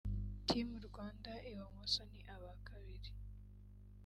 [0.47, 3.09] Team Rwanda (ibumoso) ni aba kabiri